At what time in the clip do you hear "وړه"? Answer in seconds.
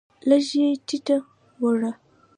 1.63-1.91